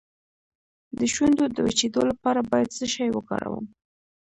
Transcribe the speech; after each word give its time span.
د 0.97 0.99
شونډو 1.13 1.45
د 1.55 1.57
وچیدو 1.67 2.01
لپاره 2.11 2.39
باید 2.51 2.69
څه 2.77 2.85
شی 2.93 3.07
وکاروم؟ 3.13 3.65